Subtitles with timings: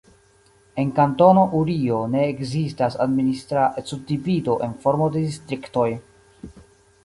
[0.83, 5.89] En Kantono Urio ne ekzistas administra subdivido en formo de distriktoj.